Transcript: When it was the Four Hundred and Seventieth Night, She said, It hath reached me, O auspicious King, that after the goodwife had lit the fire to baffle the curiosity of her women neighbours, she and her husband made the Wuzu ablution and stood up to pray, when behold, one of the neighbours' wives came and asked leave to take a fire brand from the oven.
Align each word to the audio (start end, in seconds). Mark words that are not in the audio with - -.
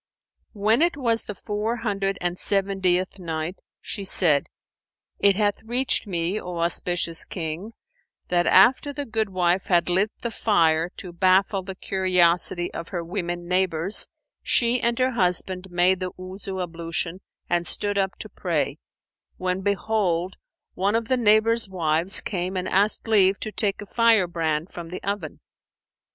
When 0.53 0.81
it 0.81 0.97
was 0.97 1.25
the 1.25 1.35
Four 1.35 1.75
Hundred 1.75 2.17
and 2.21 2.39
Seventieth 2.39 3.19
Night, 3.19 3.59
She 3.81 4.03
said, 4.03 4.47
It 5.19 5.35
hath 5.35 5.61
reached 5.61 6.07
me, 6.07 6.39
O 6.41 6.57
auspicious 6.57 7.23
King, 7.23 7.73
that 8.29 8.47
after 8.47 8.91
the 8.91 9.05
goodwife 9.05 9.67
had 9.67 9.89
lit 9.91 10.09
the 10.21 10.31
fire 10.31 10.89
to 10.97 11.13
baffle 11.13 11.61
the 11.61 11.75
curiosity 11.75 12.73
of 12.73 12.87
her 12.89 13.03
women 13.03 13.47
neighbours, 13.47 14.07
she 14.41 14.81
and 14.81 14.97
her 14.97 15.11
husband 15.11 15.67
made 15.69 15.99
the 15.99 16.09
Wuzu 16.13 16.59
ablution 16.63 17.19
and 17.47 17.67
stood 17.67 17.99
up 17.99 18.17
to 18.21 18.27
pray, 18.29 18.79
when 19.37 19.61
behold, 19.61 20.35
one 20.73 20.95
of 20.95 21.09
the 21.09 21.17
neighbours' 21.17 21.69
wives 21.69 22.21
came 22.21 22.57
and 22.57 22.67
asked 22.67 23.07
leave 23.07 23.39
to 23.41 23.51
take 23.51 23.79
a 23.83 23.85
fire 23.85 24.25
brand 24.25 24.71
from 24.71 24.89
the 24.89 25.03
oven. 25.03 25.41